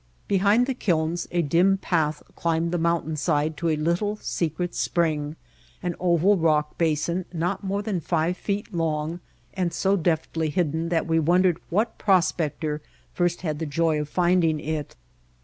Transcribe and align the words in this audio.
Behind 0.27 0.65
the 0.65 0.73
kilns 0.73 1.27
a 1.29 1.43
dim 1.43 1.77
path 1.77 2.23
climbed 2.35 2.71
the 2.71 2.79
moun 2.79 3.03
tain 3.05 3.15
side 3.17 3.55
to 3.57 3.69
a 3.69 3.75
little, 3.75 4.15
secret 4.15 4.73
spring, 4.73 5.35
an 5.83 5.93
oval 5.99 6.37
rock 6.37 6.75
basin 6.75 7.25
not 7.31 7.63
more 7.63 7.83
than 7.83 7.99
five 7.99 8.35
feet 8.35 8.73
long 8.73 9.19
and 9.53 9.71
so 9.71 9.95
deftly 9.95 10.49
hidden 10.49 10.89
that 10.89 11.05
we 11.05 11.19
wondered 11.19 11.59
what 11.69 11.99
prospector 11.99 12.81
first 13.13 13.41
had 13.43 13.59
the 13.59 13.67
joy 13.67 14.01
of 14.01 14.09
finding 14.09 14.59
it. 14.59 14.95